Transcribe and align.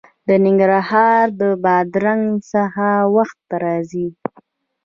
د 0.27 0.29
ننګرهار 0.45 1.25
بادرنګ 1.63 2.23
څه 2.49 2.61
وخت 3.15 3.45
راځي؟ 3.63 4.07